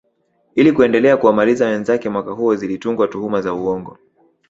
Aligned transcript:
Ili 0.55 0.71
kuendelea 0.71 1.17
kuwamaliza 1.17 1.67
wenzake 1.67 2.09
mwaka 2.09 2.31
huo 2.31 2.55
zilitungwa 2.55 3.07
tuhuma 3.07 3.41
za 3.41 3.53
uongo 3.53 3.97